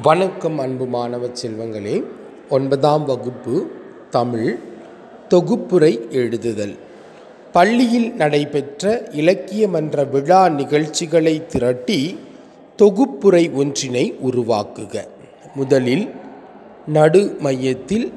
[0.00, 2.04] வணக்கம் அன்பு மாணவ செல்வங்களே
[2.48, 3.66] ஒன்பதாம் வகுப்பு
[4.10, 4.58] தமிழ்
[5.30, 6.76] தொகுப்புரை எழுதுதல்.
[7.52, 12.18] பள்ளியில் நடைபெற்ற இலக்கிய மன்ற விழா நிகழ்ச்சிகளை திரட்டி
[12.78, 15.08] தொகுப்புரை ஒன்றினை உருவாக்குக.
[15.54, 16.10] முதலில்
[16.86, 18.12] நடு மையத்தில்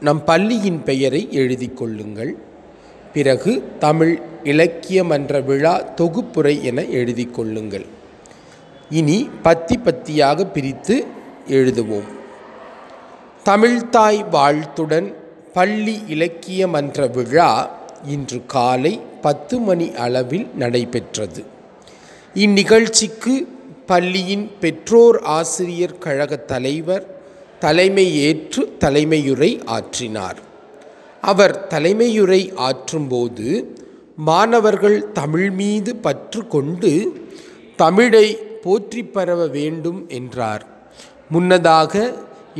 [0.00, 2.36] நம் பள்ளியின் பெயரை எழுதி கொள்ளுங்கள்.
[3.12, 8.02] பிறகு தமிழ் இலக்கிய மன்ற விழா தொகுப்புரை என எழுதி கொள்ளுங்கள்.
[8.90, 11.04] இனி பத்தி பத்தியாக பிரித்து
[11.48, 12.08] எழுதுவோம்.
[13.44, 15.14] தமிழ்தாய் வாழ்த்துடன்
[15.52, 21.44] பள்ளி இலக்கிய மன்ற விழா இன்று காலை பத்து மணி அளவில் நடைபெற்றது.
[22.34, 23.46] இந்நிகழ்ச்சிக்கு
[23.86, 27.06] பள்ளியின் பெற்றோர் ஆசிரியர் கழக தலைவர்
[27.58, 30.36] தலைமை ஏற்று தலைமையுரை ஆற்றினார்.
[31.20, 33.64] அவர் தலைமையுரை ஆற்றும்போது
[34.16, 37.22] மாணவர்கள் தமிழ் மீது பற்று கொண்டு
[37.76, 40.64] தமிழை போற்றி பரவ வேண்டும் என்றார்.
[41.30, 41.92] முன்னதாக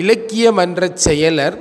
[0.03, 1.57] இலக்கிய மன்ற செயலர்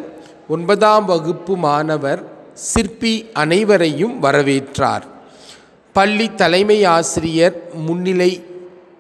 [0.48, 2.22] ஒன்பதாம் வகுப்பு மாணவர்
[2.54, 5.06] சிற்பி அனைவரையும் வரவேற்றார்.
[5.96, 8.32] பள்ளி தலைமை ஆசிரியர் முன்னிலை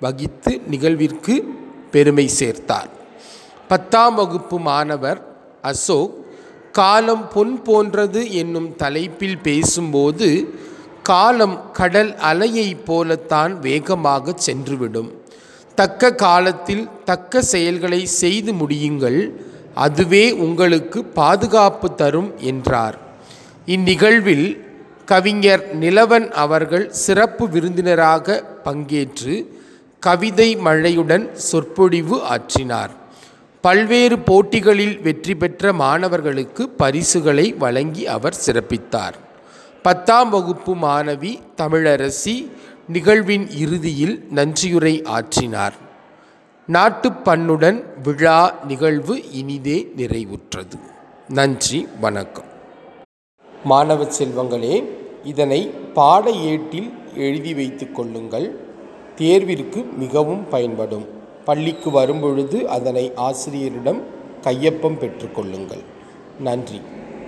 [0.03, 1.36] வகித்து நிகழ்விற்கு
[1.94, 2.89] பெருமை சேர்த்தார்.
[3.71, 5.19] பத்தாம் வகுப்பு மாணவர்
[5.71, 6.14] அசோக்
[6.77, 10.30] காலம் பொன் போன்றது என்னும் தலைப்பில் பேசும்போது
[11.03, 15.09] காலம் கடல் அலையைப் போலத்தான் வேகமாக சென்றுவிடும்.
[15.75, 19.19] தக்க காலத்தில் தக்க செயல்களை செய்து முடியுங்கள்
[19.85, 22.97] அதுவே உங்களுக்கு பாதுகாப்பு தரும் என்றார்.
[23.65, 24.47] இந்நிகழ்வில்
[25.05, 29.35] கவிஞர் நிலவன் அவர்கள் சிறப்பு விருந்தினராக பங்கேற்று
[29.99, 32.93] கவிதை மழையுடன் சொற்பொழிவு ஆற்றினார்.
[33.61, 39.17] பல்வேறு போட்டிகளில் வெற்றி பெற்ற மாணவர்களுக்கு பரிசுகளை வழங்கி அவர் சிறப்பித்தார்.
[39.84, 42.52] பத்தாம் வகுப்பு மாணவி தமிழரசி
[42.88, 45.73] நிகழ்வின் இறுதியில் நன்றியுரை ஆற்றினார்.
[46.72, 50.80] நாட்டுப்பண்ணுடன் விழா நிகழ்வு இனிதே நிறைவுற்றது.
[51.30, 52.45] நன்றி வணக்கம்.
[53.64, 54.84] மாணவ செல்வங்களே
[55.23, 58.60] இதனை பாட ஏட்டில் எழுதி வைத்து கொள்ளுங்கள்.
[59.17, 61.05] தேர்விற்கு மிகவும் பயன்படும்.
[61.45, 64.02] பள்ளிக்கு வரும்பொழுது அதனை ஆசிரியரிடம்
[64.43, 65.83] கையொப்பம் பெற்றுக்கொள்ளுங்கள்
[66.39, 66.82] நன்றி.